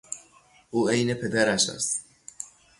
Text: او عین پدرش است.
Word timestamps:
او 0.71 0.89
عین 0.89 1.13
پدرش 1.13 1.69
است. 1.69 2.05